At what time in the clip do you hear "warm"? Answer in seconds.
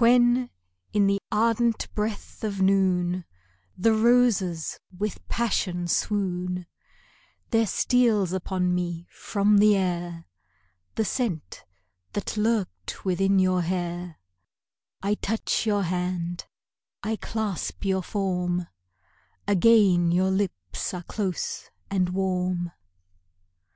22.08-22.72